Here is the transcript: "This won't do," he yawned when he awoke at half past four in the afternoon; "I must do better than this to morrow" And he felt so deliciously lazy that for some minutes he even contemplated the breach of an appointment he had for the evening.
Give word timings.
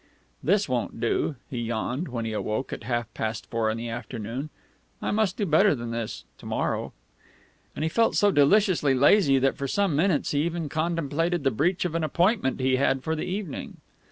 "This 0.41 0.67
won't 0.67 0.99
do," 0.99 1.35
he 1.47 1.59
yawned 1.59 2.07
when 2.07 2.25
he 2.25 2.33
awoke 2.33 2.73
at 2.73 2.85
half 2.85 3.13
past 3.13 3.45
four 3.51 3.69
in 3.69 3.77
the 3.77 3.87
afternoon; 3.89 4.49
"I 4.99 5.11
must 5.11 5.37
do 5.37 5.45
better 5.45 5.75
than 5.75 5.91
this 5.91 6.23
to 6.39 6.47
morrow" 6.47 6.93
And 7.75 7.83
he 7.83 7.87
felt 7.87 8.15
so 8.15 8.31
deliciously 8.31 8.95
lazy 8.95 9.37
that 9.37 9.57
for 9.57 9.67
some 9.67 9.95
minutes 9.95 10.31
he 10.31 10.41
even 10.41 10.69
contemplated 10.69 11.43
the 11.43 11.51
breach 11.51 11.85
of 11.85 11.93
an 11.93 12.03
appointment 12.03 12.59
he 12.59 12.77
had 12.77 13.03
for 13.03 13.15
the 13.15 13.25
evening. 13.25 13.77